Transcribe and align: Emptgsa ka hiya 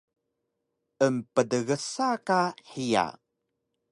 Emptgsa 1.05 2.09
ka 2.27 2.39
hiya 2.71 3.05